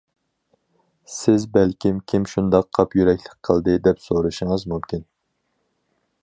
[1.15, 5.07] سىز بەلكىم كىم شۇنداق قاپ يۈرەكلىك قىلدى دەپ سورىشىڭىز مۇمكىن.